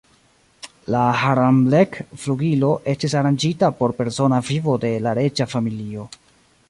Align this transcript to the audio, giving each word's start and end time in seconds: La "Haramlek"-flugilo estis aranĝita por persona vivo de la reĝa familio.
La 0.93 1.01
"Haramlek"-flugilo 1.23 2.71
estis 2.95 3.15
aranĝita 3.21 3.69
por 3.83 3.95
persona 4.01 4.41
vivo 4.49 4.79
de 4.87 4.93
la 5.09 5.15
reĝa 5.21 5.49
familio. 5.55 6.09